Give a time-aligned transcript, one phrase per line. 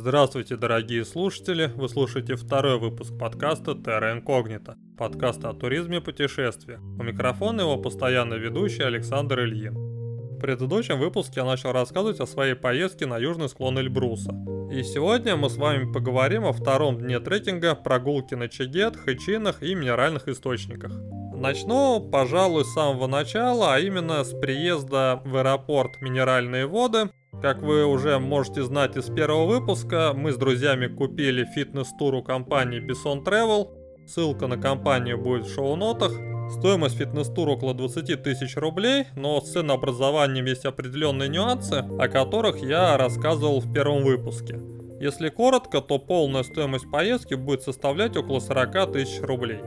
[0.00, 1.72] Здравствуйте, дорогие слушатели!
[1.74, 6.80] Вы слушаете второй выпуск подкаста Terra Incognita, подкаста о туризме и путешествиях.
[6.80, 9.74] У микрофона его постоянный ведущий Александр Ильин.
[9.74, 14.30] В предыдущем выпуске я начал рассказывать о своей поездке на южный склон Эльбруса.
[14.70, 19.74] И сегодня мы с вами поговорим о втором дне трекинга, прогулки на Чегет, Хэчинах и
[19.74, 20.92] минеральных источниках.
[21.34, 27.86] Начну, пожалуй, с самого начала, а именно с приезда в аэропорт Минеральные воды, как вы
[27.86, 33.68] уже можете знать из первого выпуска, мы с друзьями купили фитнес-тур у компании Bison Travel.
[34.06, 36.12] Ссылка на компанию будет в шоу-нотах.
[36.50, 42.96] Стоимость фитнес-тура около 20 тысяч рублей, но с ценообразованием есть определенные нюансы, о которых я
[42.96, 44.58] рассказывал в первом выпуске.
[45.00, 49.60] Если коротко, то полная стоимость поездки будет составлять около 40 тысяч рублей.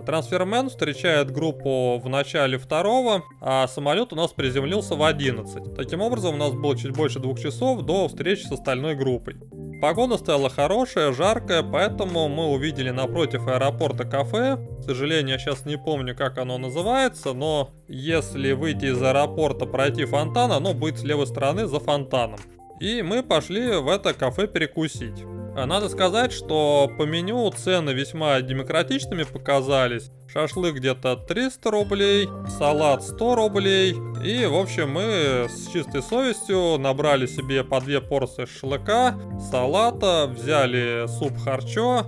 [0.00, 5.74] Трансфермен встречает группу в начале второго, а самолет у нас приземлился в 11.
[5.76, 9.36] Таким образом, у нас было чуть больше двух часов до встречи с остальной группой.
[9.80, 14.58] Погода стала хорошая, жаркая, поэтому мы увидели напротив аэропорта кафе.
[14.80, 20.04] К сожалению, я сейчас не помню, как оно называется, но если выйти из аэропорта, пройти
[20.04, 22.38] фонтан, оно будет с левой стороны за фонтаном.
[22.80, 25.24] И мы пошли в это кафе перекусить.
[25.56, 30.10] А надо сказать, что по меню цены весьма демократичными показались.
[30.28, 33.96] Шашлык где-то 300 рублей, салат 100 рублей.
[34.24, 39.18] И, в общем, мы с чистой совестью набрали себе по две порции шашлыка,
[39.50, 42.06] салата, взяли суп харчо,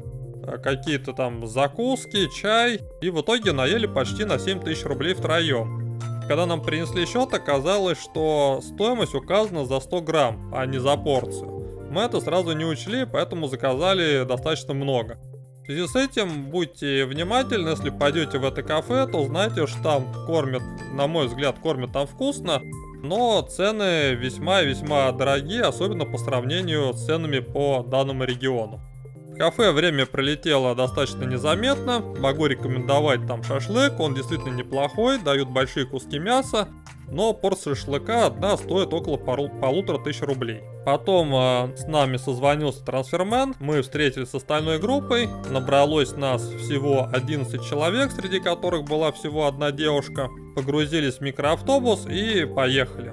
[0.63, 2.81] какие-то там закуски, чай.
[3.01, 5.99] И в итоге наели почти на 7 тысяч рублей втроем.
[6.29, 11.52] Когда нам принесли счет, оказалось, что стоимость указана за 100 грамм, а не за порцию.
[11.93, 15.19] Мы это сразу не учли, поэтому заказали достаточно много.
[15.63, 20.27] В связи с этим будьте внимательны, если пойдете в это кафе, то знайте, что там
[20.27, 20.63] кормят,
[20.95, 22.63] на мой взгляд, кормят там вкусно,
[23.03, 28.81] но цены весьма и весьма дорогие, особенно по сравнению с ценами по данному региону.
[29.29, 35.85] В кафе время пролетело достаточно незаметно, могу рекомендовать там шашлык, он действительно неплохой, дают большие
[35.85, 36.69] куски мяса,
[37.11, 40.61] но порция шашлыка одна стоит около полу полутора тысяч рублей.
[40.85, 47.63] Потом э, с нами созвонился трансфермен, мы встретились с остальной группой, набралось нас всего 11
[47.65, 50.29] человек, среди которых была всего одна девушка.
[50.57, 53.13] Погрузились в микроавтобус и поехали.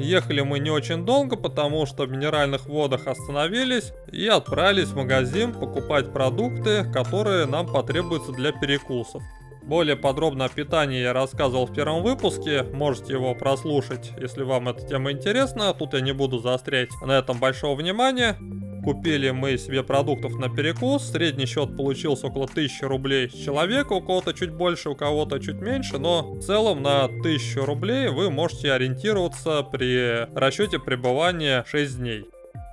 [0.00, 5.52] Ехали мы не очень долго, потому что в минеральных водах остановились и отправились в магазин
[5.52, 9.22] покупать продукты, которые нам потребуются для перекусов.
[9.62, 14.86] Более подробно о питании я рассказывал в первом выпуске, можете его прослушать, если вам эта
[14.86, 15.72] тема интересна.
[15.74, 18.36] Тут я не буду заострять на этом большого внимания.
[18.82, 24.00] Купили мы себе продуктов на перекус, средний счет получился около 1000 рублей с человека, у
[24.00, 28.72] кого-то чуть больше, у кого-то чуть меньше, но в целом на 1000 рублей вы можете
[28.72, 32.24] ориентироваться при расчете пребывания 6 дней.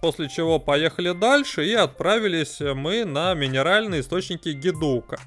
[0.01, 5.19] После чего поехали дальше и отправились мы на минеральные источники Гидука.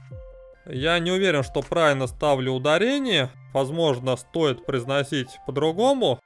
[0.66, 3.30] Я не уверен, что правильно ставлю ударение.
[3.52, 6.20] Возможно, стоит произносить по-другому.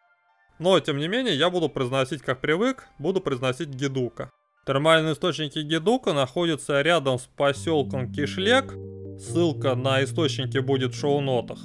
[0.59, 4.31] Но, тем не менее, я буду произносить как привык, буду произносить Гедука.
[4.67, 8.75] Термальные источники Гедука находятся рядом с поселком Кишлек.
[9.19, 11.59] Ссылка на источники будет в шоу-нотах.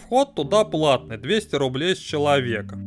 [0.00, 2.78] Вход туда платный, 200 рублей с человека.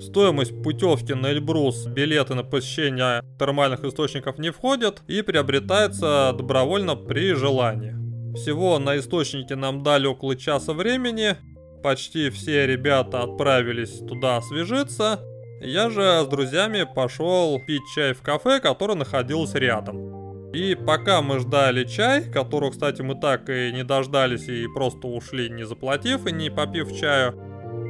[0.00, 7.34] Стоимость путевки на Эльбрус, билеты на посещение термальных источников не входят и приобретается добровольно при
[7.34, 8.01] желании.
[8.34, 11.36] Всего на источнике нам дали около часа времени.
[11.82, 15.20] Почти все ребята отправились туда освежиться.
[15.60, 20.50] Я же с друзьями пошел пить чай в кафе, которое находилось рядом.
[20.52, 25.48] И пока мы ждали чай, которого, кстати, мы так и не дождались и просто ушли,
[25.48, 27.34] не заплатив и не попив чаю,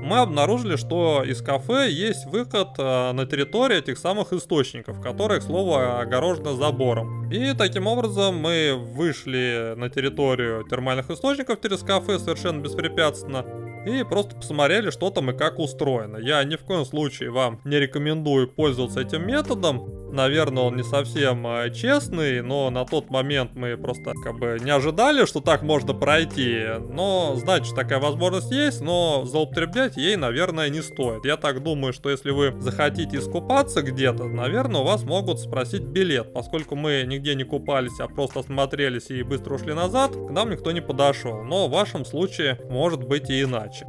[0.02, 5.44] мы обнаружили, что из кафе есть выход э, на территорию этих самых источников, которые, к
[5.44, 7.30] слову, огорожены забором.
[7.30, 13.44] И таким образом мы вышли на территорию термальных источников через кафе совершенно беспрепятственно
[13.84, 16.16] и просто посмотрели, что там и как устроено.
[16.18, 20.12] Я ни в коем случае вам не рекомендую пользоваться этим методом.
[20.12, 24.70] Наверное, он не совсем э, честный, но на тот момент мы просто как бы не
[24.70, 26.64] ожидали, что так можно пройти.
[26.90, 31.24] Но знать, что такая возможность есть, но злоупотреблять ей, наверное, не стоит.
[31.24, 36.32] Я так думаю, что если вы захотите искупаться где-то, наверное, у вас могут спросить билет.
[36.34, 40.72] Поскольку мы нигде не купались, а просто осмотрелись и быстро ушли назад, к нам никто
[40.72, 41.42] не подошел.
[41.42, 43.86] Но в вашем случае может быть и иначе иначе.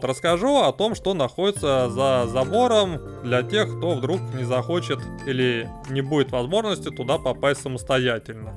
[0.00, 6.02] Расскажу о том, что находится за забором для тех, кто вдруг не захочет или не
[6.02, 8.52] будет возможности туда попасть самостоятельно.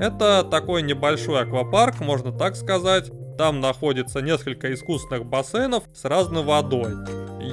[0.00, 3.10] Это такой небольшой аквапарк, можно так сказать.
[3.38, 6.94] Там находится несколько искусственных бассейнов с разной водой.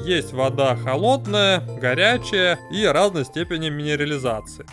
[0.05, 4.65] есть вода холодная, горячая и разной степени минерализации.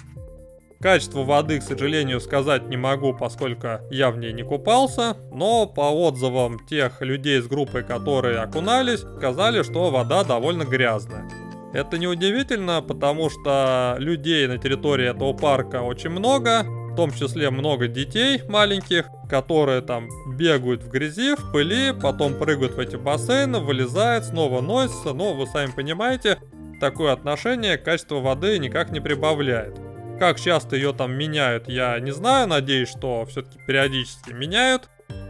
[0.84, 5.90] Качество воды, к сожалению, сказать не могу, поскольку я в ней не купался, но по
[5.90, 11.24] отзывам тех людей с группой, которые окунались, сказали, что вода довольно грязная.
[11.72, 17.88] Это неудивительно, потому что людей на территории этого парка очень много, в том числе много
[17.88, 24.26] детей маленьких, которые там бегают в грязи, в пыли, потом прыгают в эти бассейны, вылезают,
[24.26, 26.36] снова носятся, но вы сами понимаете,
[26.78, 29.74] такое отношение качество воды никак не прибавляет.
[30.18, 34.88] Как часто ее там меняют, я не знаю, надеюсь, что все-таки периодически меняют.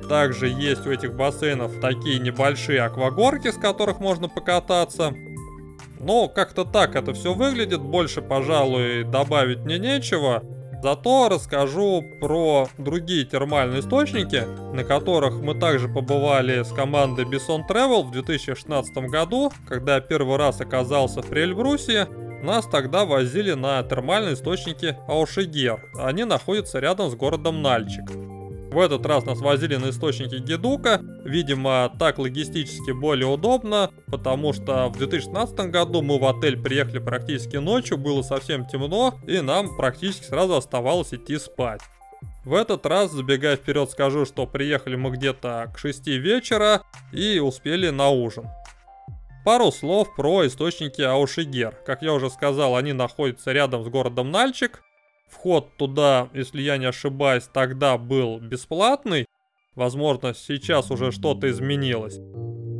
[0.09, 5.15] Также есть у этих бассейнов такие небольшие аквагорки, с которых можно покататься.
[5.99, 10.43] Но как-то так это все выглядит, больше, пожалуй, добавить мне нечего.
[10.83, 14.45] Зато расскажу про другие термальные источники,
[14.75, 20.37] на которых мы также побывали с командой Bison Travel в 2016 году, когда я первый
[20.37, 22.07] раз оказался в Прельбрусе.
[22.45, 25.83] Нас тогда возили на термальные источники Аушигер.
[25.99, 28.05] Они находятся рядом с городом Нальчик.
[28.71, 31.01] В этот раз нас возили на источники Гедука.
[31.25, 37.57] Видимо, так логистически более удобно, потому что в 2016 году мы в отель приехали практически
[37.57, 41.81] ночью, было совсем темно, и нам практически сразу оставалось идти спать.
[42.45, 47.89] В этот раз, забегая вперед, скажу, что приехали мы где-то к 6 вечера и успели
[47.89, 48.45] на ужин.
[49.45, 51.75] Пару слов про источники Аушигер.
[51.85, 54.83] Как я уже сказал, они находятся рядом с городом Нальчик.
[55.29, 59.27] Вход туда, если я не ошибаюсь, тогда был бесплатный.
[59.75, 62.21] Возможно, сейчас уже что-то изменилось.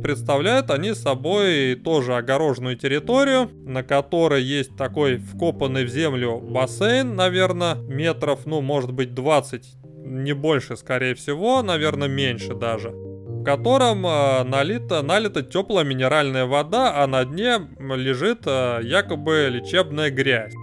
[0.01, 7.75] Представляют они собой тоже огороженную территорию, на которой есть такой вкопанный в землю бассейн, наверное,
[7.75, 9.67] метров, ну, может быть, 20,
[10.03, 12.91] не больше, скорее всего, наверное, меньше даже
[13.45, 20.53] котором э, налита, налита теплая минеральная вода, а на дне лежит э, якобы лечебная грязь.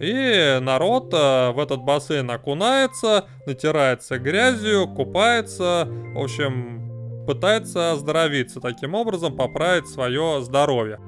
[0.00, 8.94] И народ э, в этот бассейн окунается, натирается грязью, купается, в общем, пытается оздоровиться, таким
[8.94, 10.98] образом поправить свое здоровье.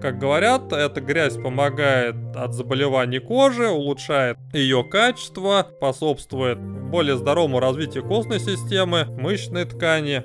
[0.00, 8.04] Как говорят, эта грязь помогает от заболеваний кожи, улучшает ее качество, способствует более здоровому развитию
[8.04, 10.22] костной системы, мышечной ткани,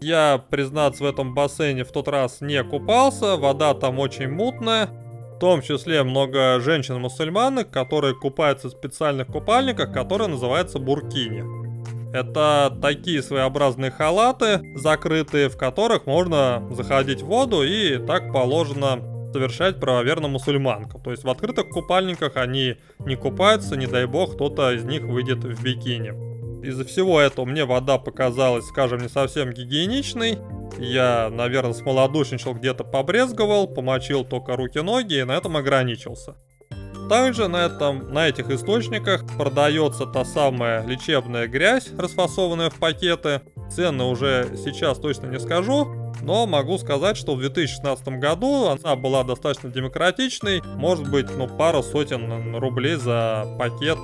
[0.00, 4.88] я, признаться, в этом бассейне в тот раз не купался, вода там очень мутная.
[5.36, 11.44] В том числе много женщин-мусульманок, которые купаются в специальных купальниках, которые называются буркини.
[12.14, 19.00] Это такие своеобразные халаты, закрытые, в которых можно заходить в воду и так положено
[19.32, 21.02] совершать правоверно мусульманкам.
[21.02, 25.38] То есть в открытых купальниках они не купаются, не дай бог кто-то из них выйдет
[25.38, 26.12] в бикини.
[26.64, 30.38] Из-за всего этого мне вода показалась, скажем, не совсем гигиеничной.
[30.78, 36.36] Я, наверное, смолодушничал, где-то побрезговал, помочил только руки-ноги и на этом ограничился.
[37.10, 43.42] Также на, этом, на этих источниках продается та самая лечебная грязь, расфасованная в пакеты.
[43.70, 49.24] Цены уже сейчас точно не скажу, но могу сказать, что в 2016 году она была
[49.24, 53.98] достаточно демократичной, может быть, ну, пара сотен рублей за пакет.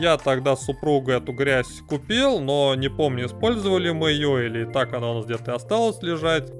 [0.00, 4.92] Я тогда с супругой эту грязь купил, но не помню, использовали мы ее или так
[4.92, 6.50] она у нас где-то осталась лежать.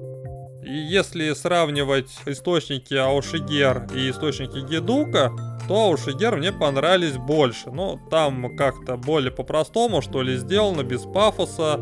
[0.63, 5.31] И если сравнивать источники Аушигер и источники Гедука,
[5.67, 7.69] то Аушигер мне понравились больше.
[7.69, 11.79] Ну, там как-то более по-простому, что ли, сделано, без пафоса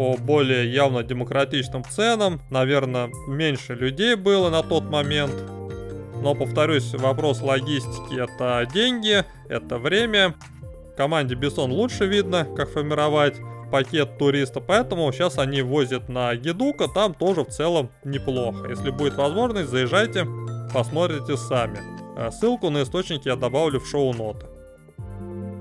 [0.00, 2.40] по более явно демократичным ценам.
[2.48, 5.34] Наверное, меньше людей было на тот момент.
[6.22, 10.34] Но, повторюсь, вопрос логистики– это деньги, это время.
[10.96, 13.36] Команде Бессон лучше видно, как формировать
[13.70, 18.70] пакет туриста, поэтому сейчас они возят на Гедука, там тоже в целом неплохо.
[18.70, 20.26] Если будет возможность, заезжайте,
[20.72, 21.78] посмотрите сами.
[22.16, 24.46] Э, ссылку на источники я добавлю в шоу-ноты.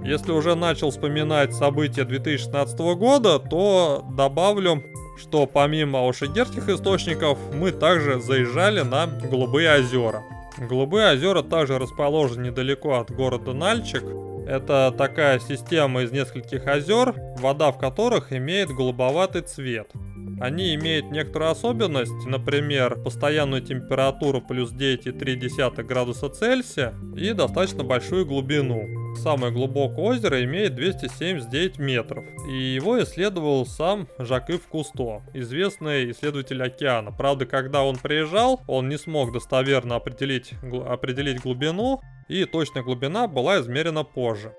[0.04, 4.84] Если уже начал вспоминать события 2016 года, то добавлю,
[5.18, 10.24] что помимо ошигерских источников, мы также заезжали на Голубые озера.
[10.58, 14.04] Голубые озера также расположены недалеко от города Нальчик.
[14.48, 19.92] Это такая система из нескольких озер, вода в которых имеет голубоватый цвет.
[20.40, 29.16] Они имеют некоторую особенность, например, постоянную температуру плюс 9,3 градуса Цельсия и достаточно большую глубину.
[29.18, 37.12] Самое глубокое озеро имеет 279 метров, и его исследовал сам Жак-Ив Кусто, известный исследователь океана.
[37.12, 40.54] Правда, когда он приезжал, он не смог достоверно определить,
[40.88, 44.54] определить глубину, и точная глубина была измерена позже.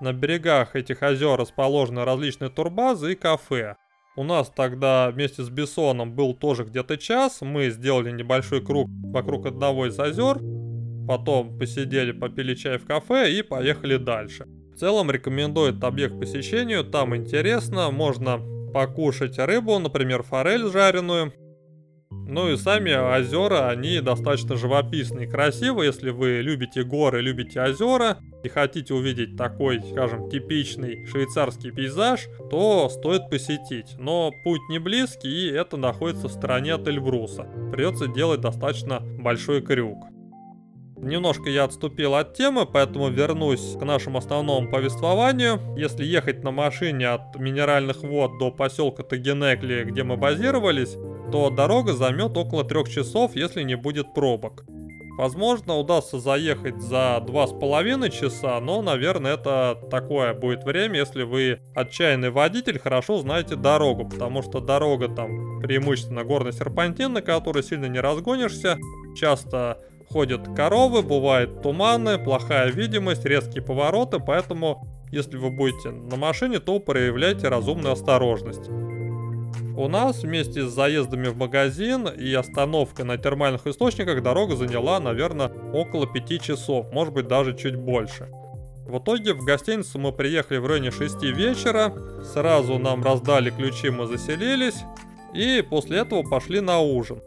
[0.00, 3.74] На берегах этих озер расположены различные турбазы и кафе.
[4.18, 7.40] У нас тогда вместе с Бессоном был тоже где-то час.
[7.40, 10.40] Мы сделали небольшой круг вокруг одного из озер.
[11.06, 14.46] Потом посидели, попили чай в кафе и поехали дальше.
[14.74, 16.82] В целом рекомендую этот объект посещению.
[16.82, 18.40] Там интересно, можно
[18.74, 21.32] покушать рыбу, например, форель жареную.
[22.10, 25.88] Ну и сами озера, они достаточно живописные и красивые.
[25.88, 32.88] Если вы любите горы, любите озера и хотите увидеть такой, скажем, типичный швейцарский пейзаж, то
[32.88, 33.96] стоит посетить.
[33.98, 37.44] Но путь не близкий и это находится в стороне от Эльбруса.
[37.72, 39.98] Придется делать достаточно большой крюк.
[41.00, 45.60] Немножко я отступил от темы, поэтому вернусь к нашему основному повествованию.
[45.76, 50.96] Если ехать на машине от Минеральных вод до поселка Тагенекли, где мы базировались,
[51.30, 54.64] то дорога займет около трех часов, если не будет пробок.
[55.18, 61.24] Возможно, удастся заехать за два с половиной часа, но, наверное, это такое будет время, если
[61.24, 67.64] вы отчаянный водитель, хорошо знаете дорогу, потому что дорога там преимущественно горный серпантин, на которой
[67.64, 68.78] сильно не разгонишься,
[69.16, 69.78] часто
[70.10, 76.78] ходят коровы, бывают туманы, плохая видимость, резкие повороты, поэтому если вы будете на машине, то
[76.80, 78.68] проявляйте разумную осторожность.
[79.76, 85.52] У нас вместе с заездами в магазин и остановкой на термальных источниках дорога заняла, наверное,
[85.72, 88.28] около 5 часов, может быть даже чуть больше.
[88.86, 94.06] В итоге в гостиницу мы приехали в районе 6 вечера, сразу нам раздали ключи, мы
[94.06, 94.82] заселились,
[95.34, 97.20] и после этого пошли на ужин.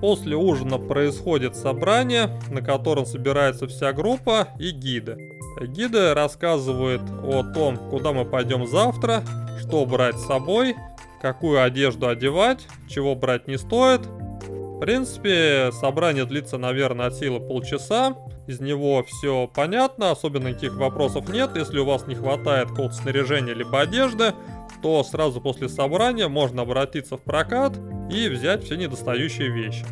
[0.00, 5.16] После ужина происходит собрание, на котором собирается вся группа и гиды.
[5.60, 9.24] Гиды рассказывают о том, куда мы пойдем завтра,
[9.60, 10.76] что брать с собой,
[11.20, 14.02] какую одежду одевать, чего брать не стоит.
[14.46, 18.14] В принципе, собрание длится, наверное, от силы полчаса.
[18.46, 21.50] Из него все понятно, особенно никаких вопросов нет.
[21.56, 24.32] Если у вас не хватает какого-то снаряжения либо одежды,
[24.82, 27.78] то сразу после собрания можно обратиться в прокат
[28.10, 29.84] и взять все недостающие вещи.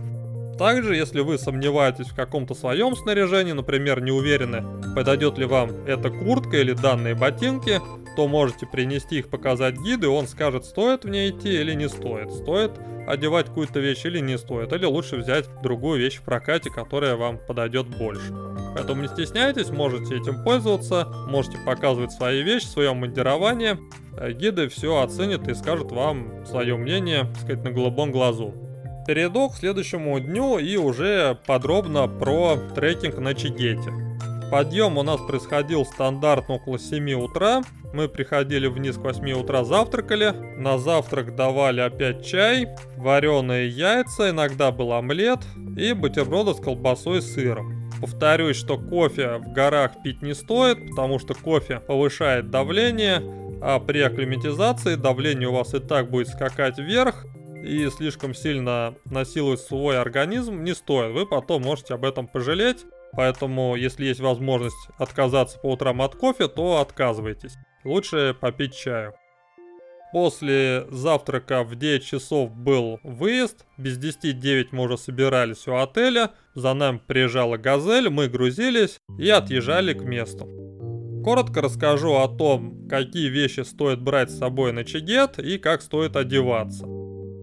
[0.59, 4.65] Также, если вы сомневаетесь в каком-то своем снаряжении, например, не уверены,
[4.95, 7.81] подойдет ли вам эта куртка или данные ботинки,
[8.17, 11.89] то можете принести их показать гиду, и он скажет, стоит в ней идти или не
[11.89, 12.73] стоит, стоит
[13.07, 17.39] одевать какую-то вещь или не стоит, или лучше взять другую вещь в прокате, которая вам
[17.39, 18.33] подойдет больше.
[18.77, 23.79] Поэтому не стесняйтесь, можете этим пользоваться, можете показывать свои вещи, свое мундирование.
[24.19, 28.53] Э, гиды все оценят и скажут вам свое мнение, так сказать, на голубом глазу.
[29.07, 33.93] Перейду к следующему дню и уже подробно про трекинг на Чигете.
[34.51, 37.63] Подъем у нас происходил стандартно около 7 утра.
[37.95, 40.35] Мы приходили вниз к 8 утра, завтракали.
[40.59, 42.69] На завтрак давали опять чай,
[42.99, 45.41] вареные яйца, иногда был омлет
[45.79, 47.86] и бутерброды с колбасой и сыром.
[48.07, 53.21] Повторюсь, что кофе в горах пить не стоит, потому что кофе повышает давление,
[53.61, 57.27] а при акклиматизации давление у вас и так будет скакать вверх,
[57.65, 61.15] и слишком сильно насиловать свой организм не стоит.
[61.15, 62.85] Вы потом можете об этом пожалеть.
[63.13, 67.57] Поэтому, если есть возможность отказаться по утрам от кофе, то отказывайтесь.
[67.83, 69.15] Лучше попить чаю.
[70.17, 73.67] После завтрака в 9 часов был выезд.
[73.77, 76.31] Без 10-9 мы уже собирались у отеля.
[76.55, 80.49] За нами приезжала газель, мы грузились и отъезжали к месту.
[81.23, 86.17] Коротко расскажу о том, какие вещи стоит брать с собой на Чигет и как стоит
[86.17, 86.87] одеваться.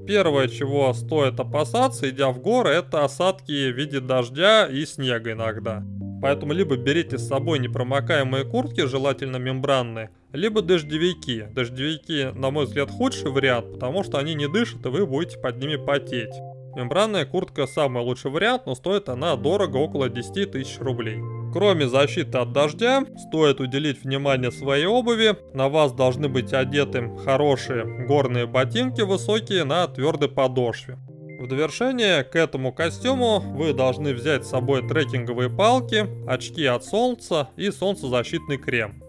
[0.08, 5.84] Первое, чего стоит опасаться, идя в горы, это осадки в виде дождя и снега иногда.
[6.24, 11.46] Поэтому либо берите с собой непромокаемые куртки, желательно мембранные, либо дождевики.
[11.52, 15.58] Дождевики, на мой взгляд, худший вариант, потому что они не дышат и вы будете под
[15.58, 16.34] ними потеть.
[16.76, 21.20] Мембранная куртка самый лучший вариант, но стоит она дорого, около 10 тысяч рублей.
[21.54, 25.36] Кроме защиты от дождя, стоит уделить внимание своей обуви.
[25.54, 30.98] На вас должны быть одеты хорошие горные ботинки высокие на твердой подошве.
[31.40, 37.50] В довершение к этому костюму вы должны взять с собой трекинговые палки, очки от солнца
[37.56, 39.03] и солнцезащитный крем.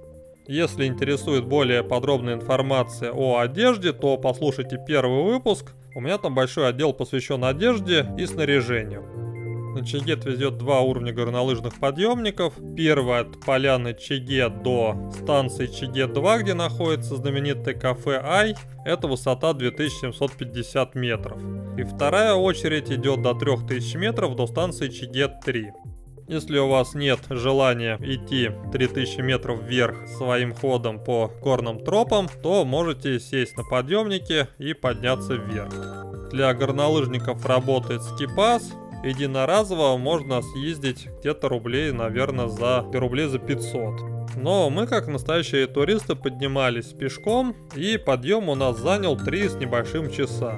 [0.47, 5.73] Если интересует более подробная информация о одежде, то послушайте первый выпуск.
[5.95, 9.05] У меня там большой отдел посвящен одежде и снаряжению.
[9.75, 12.55] На Чигет везет два уровня горнолыжных подъемников.
[12.77, 18.55] Первый от поляны Чигет до станции Чигет-2, где находится знаменитое кафе Ай.
[18.85, 21.39] Это высота 2750 метров.
[21.79, 25.73] И вторая очередь идет до 3000 метров до станции Чигет-3.
[26.27, 32.65] Если у вас нет желания идти 3000 метров вверх своим ходом по горным тропам, то
[32.65, 35.75] можете сесть на подъемнике и подняться вверх.
[36.33, 38.73] Для горнолыжников работает скипас,
[39.05, 44.37] единоразово можно съездить где-то рублей, наверное, за рублей за 500.
[44.37, 50.11] Но мы, как настоящие туристы, поднимались пешком, и подъем у нас занял 3 с небольшим
[50.11, 50.57] часа.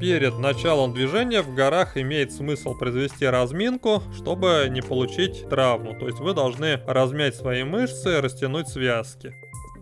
[0.00, 5.98] Перед началом движения в горах имеет смысл произвести разминку, чтобы не получить травму.
[5.98, 9.34] То есть вы должны размять свои мышцы, растянуть связки.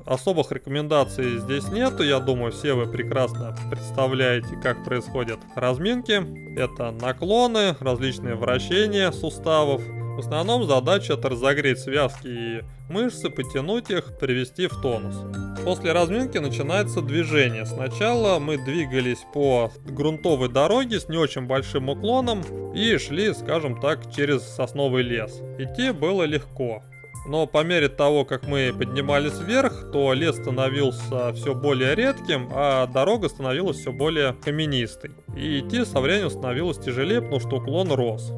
[0.07, 6.23] Особых рекомендаций здесь нету, я думаю, все вы прекрасно представляете, как происходят разминки.
[6.57, 9.83] Это наклоны, различные вращения суставов,
[10.17, 15.15] в основном задача это разогреть связки и мышцы, потянуть их, привести в тонус.
[15.63, 17.67] После разминки начинается движение.
[17.67, 22.43] Сначала мы двигались по грунтовой дороге с не очень большим уклоном
[22.75, 25.39] и шли, скажем так, через сосновый лес.
[25.59, 26.83] Идти было легко.
[27.29, 32.87] Но по мере того, как мы поднимались вверх, то лес становился все более редким, а
[32.87, 35.11] дорога становилась все более каменистой.
[35.37, 38.33] И идти со временем становилось тяжелее, потому что уклон рос.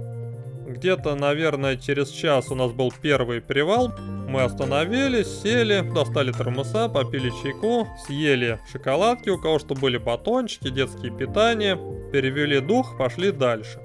[0.68, 3.90] Где-то, наверное, через час у нас был первый привал.
[4.28, 11.10] Мы остановились, сели, достали термоса, попили чайку, съели шоколадки, у кого что были батончики, детские
[11.10, 11.78] питания,
[12.12, 13.80] перевели дух, пошли дальше.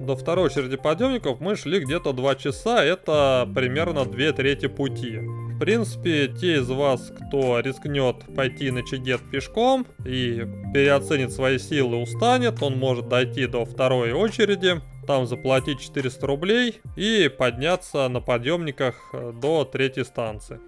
[0.00, 5.20] До второй очереди подъемников мы шли где-то 2 часа, это примерно 2 трети пути.
[5.54, 10.44] В принципе, те из вас, кто рискнет пойти на Чигет пешком и
[10.74, 17.28] переоценит свои силы, устанет, он может дойти до второй очереди, там заплатить 400 рублей и
[17.28, 20.58] подняться на подъемниках э, до третьей станции.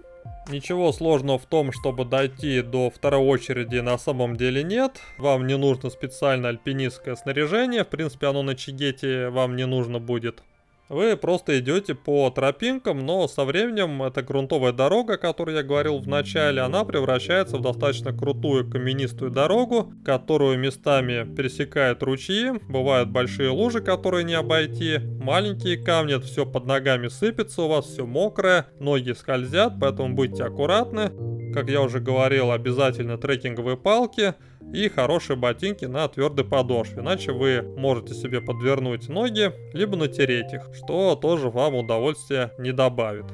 [0.47, 5.01] Ничего сложного в том, чтобы дойти до второй очереди на самом деле нет.
[5.17, 7.83] Вам не нужно специально альпинистское снаряжение.
[7.83, 10.43] В принципе, оно на Чигете вам не нужно будет.
[10.89, 15.99] Вы просто идете по тропинкам, но со временем эта грунтовая дорога, о которой я говорил
[15.99, 23.49] в начале, она превращается в достаточно крутую каменистую дорогу, которую местами пересекают ручьи, бывают большие
[23.49, 29.11] лужи, которые не обойти, маленькие камни, все под ногами сыпется у вас, все мокрое, ноги
[29.11, 31.11] скользят, поэтому будьте аккуратны.
[31.53, 34.35] Как я уже говорил, обязательно трекинговые палки–
[34.73, 40.69] и хорошие ботинки на твердой подошве, иначе вы можете себе подвернуть ноги, либо натереть их,
[40.75, 43.25] что тоже вам удовольствия не добавит.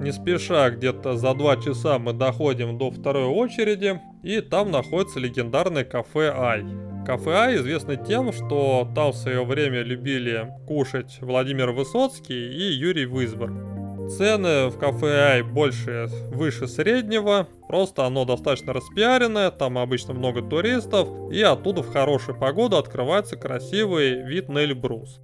[0.00, 5.84] Не спеша, где-то за 2 часа мы доходим до второй очереди, и там находится легендарное
[5.84, 6.64] кафе Ай.
[7.06, 13.06] Кафе Ай известно тем, что там в свое время любили кушать Владимир Высоцкий и Юрий
[13.06, 13.79] Вызбор.
[14.16, 21.08] Цены в кафе Ай больше, выше среднего, просто оно достаточно распиаренное, там обычно много туристов,
[21.30, 25.20] и оттуда в хорошую погоду открывается красивый вид на Эльбрус.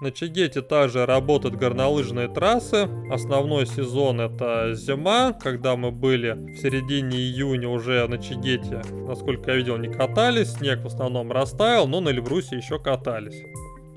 [0.00, 2.88] На Чигете также работают горнолыжные трассы.
[3.10, 9.56] Основной сезон это зима, когда мы были в середине июня уже на Чигете, насколько я
[9.56, 13.42] видел, не катались, снег в основном растаял, но на Эльбрусе еще катались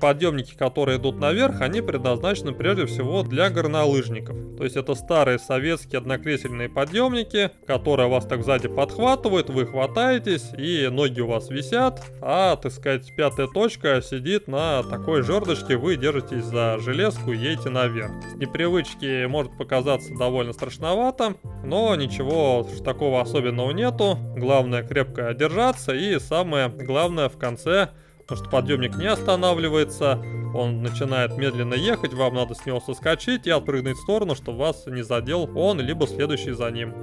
[0.02, 4.36] подъемники, которые идут наверх, они предназначены прежде всего для горнолыжников.
[4.58, 10.88] То есть это старые советские однокресельные подъемники, которые вас так сзади подхватывают, вы хватаетесь и
[10.88, 16.44] ноги у вас висят, а, так сказать, пятая точка сидит на такой жердочке, вы держитесь
[16.46, 18.10] за железку и едете наверх.
[18.32, 24.18] С непривычки может показаться довольно страшновато, но ничего такого особенного нету.
[24.36, 27.90] Главное крепко держаться и самое главное в конце
[28.22, 30.22] потому что подъемник не останавливается,
[30.54, 34.86] он начинает медленно ехать, вам надо с него соскочить и отпрыгнуть в сторону, чтобы вас
[34.86, 36.94] не задел он, либо следующий за ним.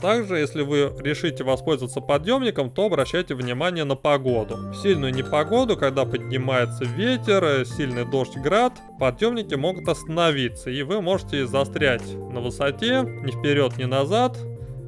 [0.00, 4.56] Также, если вы решите воспользоваться подъемником, то обращайте внимание на погоду.
[4.70, 11.46] В сильную непогоду, когда поднимается ветер, сильный дождь, град, подъемники могут остановиться, и вы можете
[11.46, 14.38] застрять на высоте, ни вперед, ни назад,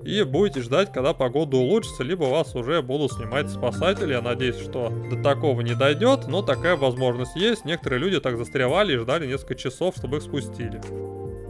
[0.05, 4.13] и будете ждать, когда погода улучшится, либо вас уже будут снимать спасатели.
[4.13, 7.65] Я надеюсь, что до такого не дойдет, но такая возможность есть.
[7.65, 10.81] Некоторые люди так застревали и ждали несколько часов, чтобы их спустили.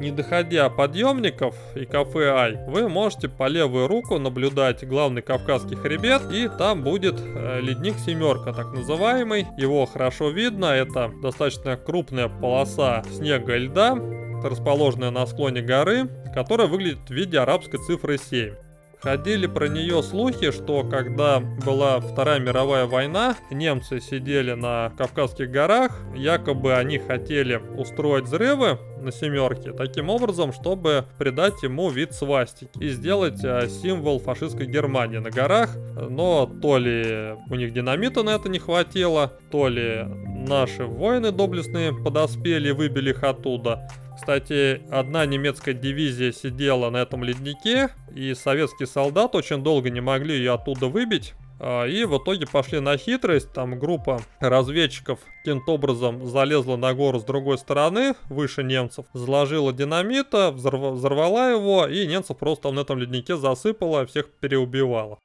[0.01, 6.23] Не доходя подъемников и кафе Ай, вы можете по левую руку наблюдать главный Кавказский хребет,
[6.33, 9.47] и там будет э, ледник семерка, так называемый.
[9.59, 13.95] Его хорошо видно, это достаточно крупная полоса снега и льда,
[14.43, 18.55] расположенная на склоне горы, которая выглядит в виде арабской цифры 7.
[19.03, 25.99] Ходили про нее слухи, что когда была Вторая мировая война, немцы сидели на Кавказских горах,
[26.15, 32.91] якобы они хотели устроить взрывы на семерке таким образом, чтобы придать ему вид свастики и
[32.91, 35.71] сделать а, символ фашистской Германии на горах.
[36.11, 40.05] Но то ли у них динамита на это не хватило, то ли
[40.47, 43.89] наши воины доблестные подоспели и выбили их оттуда.
[44.21, 50.37] Кстати, одна немецкая дивизия сидела на этом леднике, и советские солдаты очень долго не могли
[50.37, 51.33] ее оттуда выбить.
[51.59, 57.19] А, и в итоге пошли на хитрость, там группа разведчиков каким-то образом залезла на гору
[57.19, 63.37] с другой стороны, выше немцев, заложила динамита, взорвала его, и немцев просто на этом леднике
[63.37, 65.19] засыпала, всех переубивала.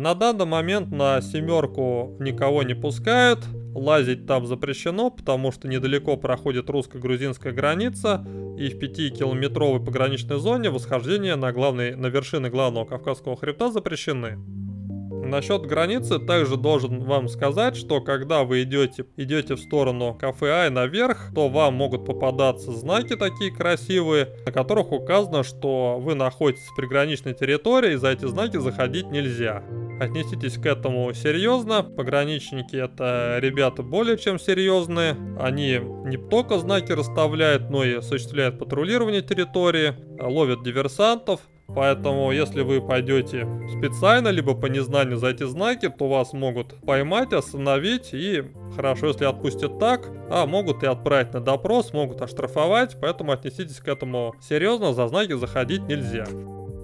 [0.00, 3.40] На данный момент на семерку никого не пускают,
[3.74, 8.26] лазить там запрещено, потому что недалеко проходит русско-грузинская граница,
[8.58, 14.38] и в 5-километровой пограничной зоне восхождение на, главный, на вершины главного Кавказского хребта запрещены.
[15.24, 20.70] Насчет границы также должен вам сказать, что когда вы идете, идете в сторону кафе Ай
[20.70, 26.76] наверх, то вам могут попадаться знаки такие красивые, на которых указано, что вы находитесь в
[26.76, 29.62] приграничной территории, и за эти знаки заходить нельзя.
[30.00, 31.82] Отнеситесь к этому серьезно.
[31.82, 35.14] Пограничники это ребята более чем серьезные.
[35.38, 41.40] Они не только знаки расставляют, но и осуществляют патрулирование территории, ловят диверсантов.
[41.74, 43.46] Поэтому, если вы пойдете
[43.78, 49.24] специально, либо по незнанию за эти знаки, то вас могут поймать, остановить и, хорошо, если
[49.24, 54.92] отпустят так, а могут и отправить на допрос, могут оштрафовать, поэтому отнеситесь к этому серьезно,
[54.92, 56.26] за знаки заходить нельзя.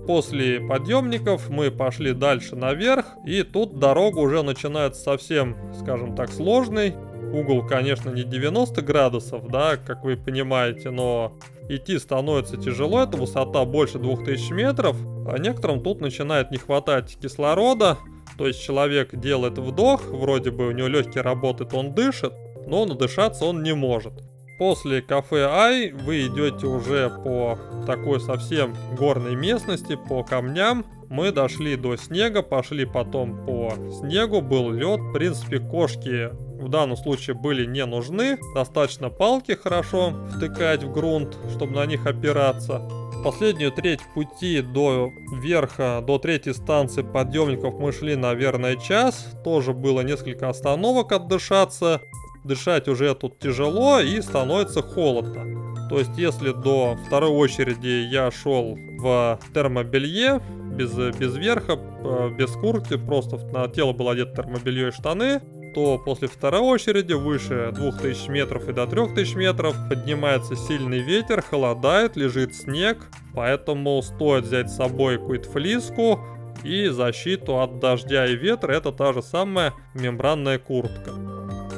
[0.06, 6.94] После подъемников мы пошли дальше наверх, и тут дорога уже начинается совсем, скажем так, сложной.
[7.32, 11.32] Угол, конечно, не 90 градусов, да, как вы понимаете, но
[11.68, 14.96] идти становится тяжело, это высота больше 2000 метров,
[15.28, 17.98] а некоторым тут начинает не хватать кислорода,
[18.38, 22.32] то есть человек делает вдох, вроде бы у него легкие работают, он дышит,
[22.66, 24.12] но надышаться он не может.
[24.58, 30.86] После кафе Ай вы идете уже по такой совсем горной местности, по камням.
[31.10, 34.98] Мы дошли до снега, пошли потом по снегу, был лед.
[34.98, 36.30] В принципе, кошки
[36.60, 38.38] в данном случае были не нужны.
[38.54, 42.82] Достаточно палки хорошо втыкать в грунт, чтобы на них опираться.
[43.24, 45.10] Последнюю треть пути до
[45.42, 49.26] верха, до третьей станции подъемников мы шли, наверное, час.
[49.42, 52.00] Тоже было несколько остановок отдышаться
[52.46, 55.88] дышать уже тут тяжело и становится холодно.
[55.88, 60.40] То есть, если до второй очереди я шел в термобелье,
[60.76, 65.40] без, без верха, э, без куртки, просто на тело было одето термобелье и штаны,
[65.76, 72.16] то после второй очереди выше 2000 метров и до 3000 метров поднимается сильный ветер, холодает,
[72.16, 76.18] лежит снег, поэтому стоит взять с собой какую-то флиску
[76.64, 81.12] и защиту от дождя и ветра, это та же самая мембранная куртка.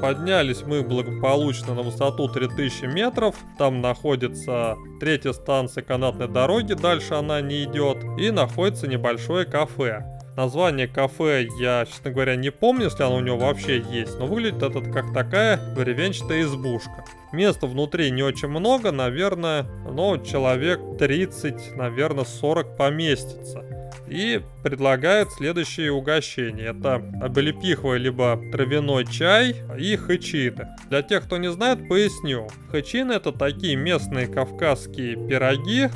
[0.00, 3.34] Поднялись мы благополучно на высоту 3000 метров.
[3.58, 7.98] Там находится третья станция канатной дороги, дальше она не идет.
[8.16, 10.17] И находится небольшое кафе.
[10.38, 14.62] Название кафе я, честно говоря, не помню, если оно у него вообще есть, но выглядит
[14.62, 17.04] это как такая деревенчатая избушка.
[17.32, 23.64] Места внутри не очень много, наверное, но человек 30, наверное, 40 поместится
[24.06, 26.66] и предлагает следующие угощения.
[26.66, 30.68] Это облепиховый либо травяной чай и хычины.
[30.88, 32.48] Для тех, кто не знает, поясню.
[32.70, 35.88] Хычины это такие местные кавказские пироги,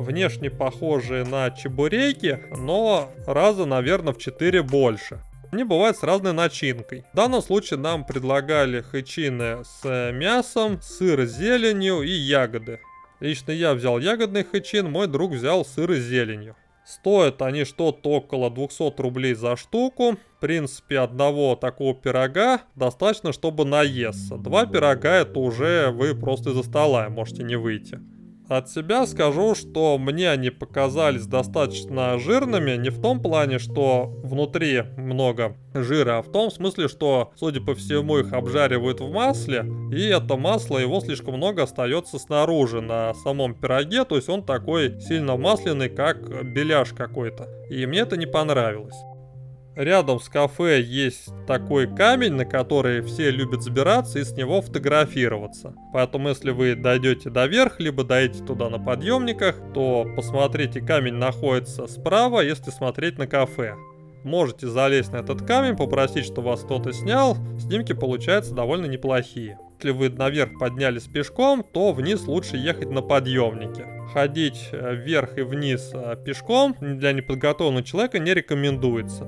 [0.00, 5.20] внешне похожие на чебуреки, но раза, наверное, в 4 больше.
[5.52, 7.04] Они бывают с разной начинкой.
[7.12, 12.80] В данном случае нам предлагали хычины с мясом, сыр с зеленью и ягоды.
[13.18, 16.56] Лично я взял ягодный хэчин, мой друг взял сыр с зеленью.
[16.86, 20.16] Стоят они что-то около 200 рублей за штуку.
[20.36, 24.36] В принципе, одного такого пирога достаточно, чтобы наесться.
[24.36, 28.00] Два пирога это уже вы просто из-за стола можете не выйти.
[28.50, 34.82] От себя скажу, что мне они показались достаточно жирными, не в том плане, что внутри
[34.96, 40.04] много жира, а в том смысле, что, судя по всему, их обжаривают в масле, и
[40.06, 45.36] это масло, его слишком много остается снаружи на самом пироге, то есть он такой сильно
[45.36, 47.48] масляный, как беляш какой-то.
[47.70, 48.96] И мне это не понравилось.
[49.76, 55.74] Рядом с кафе есть такой камень, на который все любят забираться и с него фотографироваться.
[55.92, 61.86] Поэтому если вы дойдете до верха, либо дойдете туда на подъемниках, то посмотрите, камень находится
[61.86, 63.76] справа, если смотреть на кафе.
[64.24, 69.58] Можете залезть на этот камень, попросить, чтобы вас кто-то снял, снимки получаются довольно неплохие.
[69.78, 73.86] Если вы наверх поднялись пешком, то вниз лучше ехать на подъемнике.
[74.12, 79.24] Ходить э, вверх и вниз э, пешком для неподготовленного человека не рекомендуется.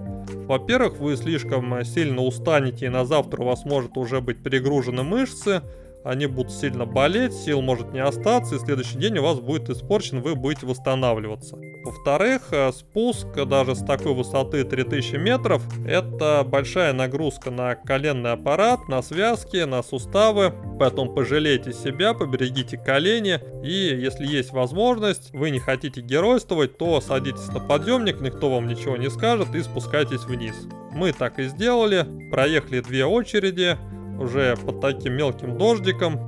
[0.46, 5.62] Во-первых, вы слишком сильно устанете и на завтра у вас может уже быть перегружены мышцы,
[6.04, 10.20] они будут сильно болеть, сил может не остаться, и следующий день у вас будет испорчен,
[10.20, 11.56] вы будете восстанавливаться.
[11.84, 18.88] Во-вторых, э, спуск даже с такой высоты 3000 метров– это большая нагрузка на коленный аппарат,
[18.88, 25.58] на связки, на суставы, поэтому пожалейте себя, поберегите колени, и если есть возможность, вы не
[25.58, 30.54] хотите геройствовать, то садитесь на подъемник, никто вам ничего не скажет, и спускайтесь вниз.
[30.92, 33.78] Мы так и сделали, проехали две очереди,
[34.22, 36.26] уже под таким мелким дождиком,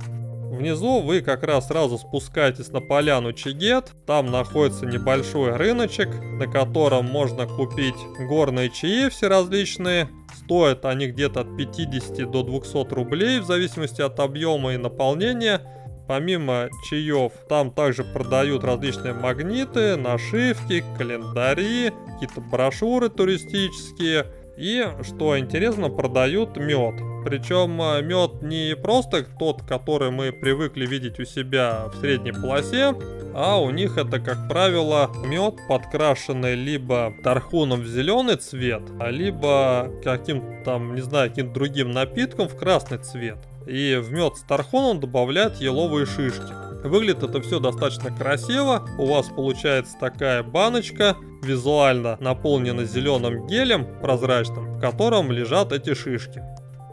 [0.55, 3.91] Внизу вы как раз сразу спускаетесь на поляну Чигет.
[4.05, 6.07] Там находится небольшой рыночек,
[6.39, 7.95] на котором можно купить
[8.29, 10.07] горные чаи все различные.
[10.33, 15.61] Стоят они где-то от 50 до 200 рублей в зависимости от объема и наполнения.
[16.07, 24.25] Помимо чаев, там также продают различные магниты, нашивки, календари, какие-то брошюры туристические.
[24.57, 26.95] И, что интересно, продают мед.
[27.25, 32.95] Причем э, мед не просто тот, который мы привыкли видеть у себя в средней полосе,
[33.33, 40.63] а у них это, как правило, мед, подкрашенный либо тархуном в зеленый цвет, либо каким-то
[40.63, 43.39] там, не знаю, каким-то другим напитком в красный цвет.
[43.65, 46.53] И в мед с тархуном добавляют еловые шишки.
[46.87, 48.87] Выглядит это все достаточно красиво.
[48.99, 56.41] У вас получается такая баночка, визуально наполнена зеленым гелем прозрачным, в котором лежат эти шишки.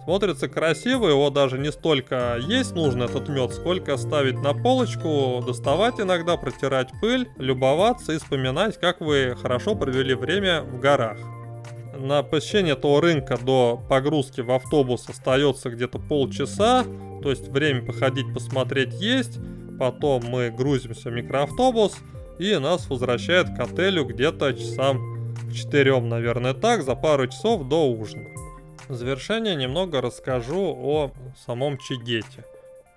[0.05, 6.01] Смотрится красиво, его даже не столько есть нужно этот мед, сколько ставить на полочку, доставать
[6.01, 11.19] иногда, протирать пыль, любоваться и вспоминать, как вы хорошо провели время в горах.
[11.97, 16.85] На посещение этого рынка до погрузки в автобус остается где-то полчаса,
[17.23, 19.39] то есть время походить, посмотреть есть.
[19.79, 21.97] Потом мы грузимся в микроавтобус
[22.39, 27.89] и нас возвращает к отелю где-то часам к 4, наверное, так, за пару часов до
[27.89, 28.29] ужина.
[28.89, 31.13] В завершение немного расскажу о
[31.47, 32.45] самом Чигете.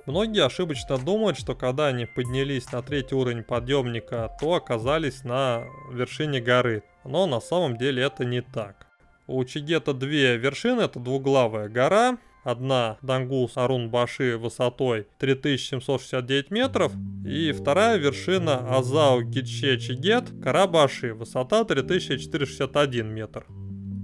[0.06, 6.42] Многие ошибочно думают, что когда они поднялись на третий уровень подъемника, то оказались на вершине
[6.42, 6.84] горы.
[7.04, 8.88] Но на самом деле это не так.
[9.28, 16.92] У Чигета две вершины, это двуглавая гора, Одна Дангус Арун Баши высотой 3769 метров.
[17.26, 23.48] И вторая вершина Азау Гитче Чигет Карабаши, высота 3461 метр.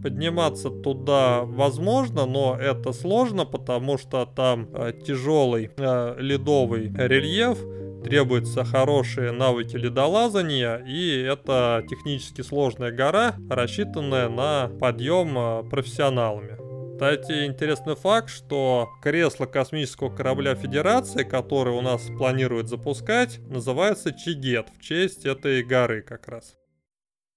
[0.02, 7.60] Подниматься туда возможно, но это сложно, потому что там э, тяжелый э, ледовый рельеф,
[8.04, 16.71] требуются хорошие навыки ледолазания, и это технически сложная гора, рассчитанная на подъем э, профессионалами.
[17.02, 24.68] Кстати, интересный факт, что кресло космического корабля Федерации, который у нас планируют запускать, называется Чигет
[24.70, 26.58] в честь этой горы как раз.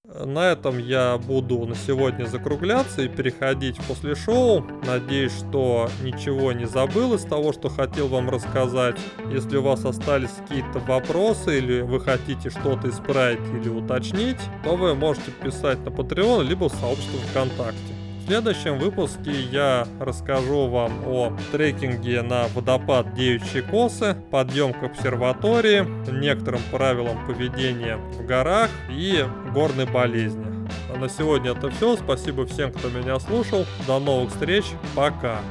[0.03, 4.63] На этом я буду на сегодня закругляться и переходить после шоу.
[4.85, 8.99] Надеюсь, что ничего не забыл из того, что хотел вам рассказать.
[9.31, 14.93] Если у вас остались какие-то вопросы или вы хотите что-то исправить или уточнить, то вы
[14.93, 17.94] можете писать на Patreon либо в сообществе ВКонтакте.
[18.25, 25.85] В следующем выпуске я расскажу вам о трекинге на водопад Девичьи Косы, подъем к обсерватории,
[26.11, 30.43] некоторым правилам поведения в горах и горной болезни.
[30.91, 31.97] А на сегодня это все.
[31.97, 33.63] Спасибо всем, кто меня слушал.
[33.85, 34.65] До новых встреч.
[34.95, 35.41] Пока.